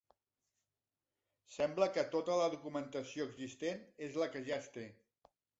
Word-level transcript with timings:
Sembla 1.57 1.87
que 1.99 2.05
tota 2.17 2.39
la 2.41 2.49
documentació 2.55 3.29
existent 3.33 3.87
és 4.09 4.21
la 4.23 4.33
que 4.37 4.47
ja 4.49 4.63
es 4.65 4.75
té. 4.81 4.91